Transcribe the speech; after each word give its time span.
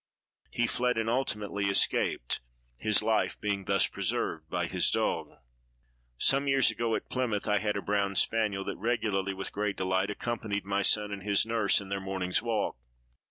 He 0.49 0.65
fled, 0.65 0.97
and 0.97 1.07
ultimately 1.07 1.69
escaped, 1.69 2.41
his 2.75 3.03
life 3.03 3.39
being 3.39 3.65
thus 3.65 3.85
preserved 3.85 4.49
by 4.49 4.65
his 4.65 4.89
dog. 4.89 5.33
Some 6.17 6.47
years 6.47 6.71
ago, 6.71 6.95
at 6.95 7.07
Plymouth, 7.07 7.47
I 7.47 7.59
had 7.59 7.77
a 7.77 7.83
brown 7.83 8.15
spaniel 8.15 8.63
that 8.63 8.77
regularly, 8.77 9.35
with 9.35 9.51
great 9.51 9.77
delight, 9.77 10.09
accompanied 10.09 10.65
my 10.65 10.81
son 10.81 11.11
and 11.11 11.21
his 11.21 11.45
nurse 11.45 11.79
in 11.79 11.89
their 11.89 12.01
morning's 12.01 12.41
walk. 12.41 12.77